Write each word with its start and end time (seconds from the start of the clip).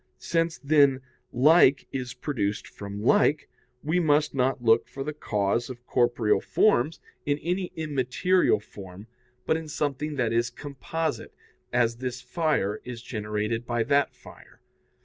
Since, 0.17 0.57
then, 0.57 1.01
like 1.31 1.87
is 1.91 2.15
produced 2.15 2.65
from 2.65 3.03
like, 3.03 3.47
we 3.83 3.99
must 3.99 4.33
not 4.33 4.63
look 4.63 4.87
for 4.87 5.03
the 5.03 5.13
cause 5.13 5.69
of 5.69 5.85
corporeal 5.85 6.41
forms 6.41 6.99
in 7.23 7.37
any 7.37 7.71
immaterial 7.75 8.59
form, 8.59 9.05
but 9.45 9.57
in 9.57 9.67
something 9.67 10.15
that 10.15 10.33
is 10.33 10.49
composite, 10.49 11.35
as 11.71 11.97
this 11.97 12.19
fire 12.19 12.81
is 12.83 13.03
generated 13.03 13.67
by 13.67 13.83
that 13.83 14.15
fire. 14.15 14.59